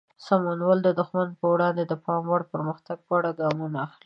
سمونوال 0.25 0.79
د 0.83 0.89
دښمن 0.99 1.27
پر 1.39 1.45
وړاندې 1.53 1.83
د 1.87 1.93
پام 2.05 2.23
وړ 2.31 2.41
پرمختګ 2.53 2.97
په 3.07 3.13
اړه 3.19 3.29
ګامونه 3.39 3.77
اخلي. 3.85 3.97